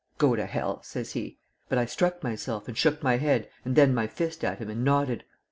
'Go 0.17 0.35
to 0.35 0.47
hell,' 0.47 0.81
says 0.81 1.11
he. 1.11 1.37
But 1.69 1.77
I 1.77 1.85
struck 1.85 2.23
myself 2.23 2.67
and 2.67 2.75
shook 2.75 3.03
my 3.03 3.17
head 3.17 3.47
and 3.63 3.75
then 3.75 3.93
my 3.93 4.07
fist 4.07 4.43
at 4.43 4.57
him 4.57 4.67
and 4.67 4.83
nodded. 4.83 5.25